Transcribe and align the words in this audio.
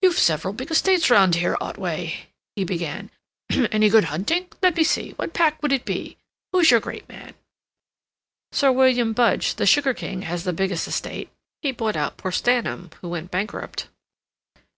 "You've 0.00 0.18
several 0.18 0.54
big 0.54 0.70
estates 0.70 1.10
round 1.10 1.34
here, 1.34 1.58
Otway," 1.60 2.28
he 2.54 2.64
began. 2.64 3.10
"Any 3.50 3.90
good 3.90 4.04
hunting? 4.04 4.46
Let 4.62 4.78
me 4.78 4.82
see, 4.82 5.10
what 5.16 5.34
pack 5.34 5.60
would 5.62 5.72
it 5.74 5.84
be? 5.84 6.16
Who's 6.54 6.70
your 6.70 6.80
great 6.80 7.06
man?" 7.06 7.34
"Sir 8.52 8.72
William 8.72 9.12
Budge, 9.12 9.56
the 9.56 9.66
sugar 9.66 9.92
king, 9.92 10.22
has 10.22 10.44
the 10.44 10.54
biggest 10.54 10.88
estate. 10.88 11.28
He 11.60 11.70
bought 11.70 11.96
out 11.96 12.16
poor 12.16 12.32
Stanham, 12.32 12.88
who 13.02 13.10
went 13.10 13.30
bankrupt." 13.30 13.88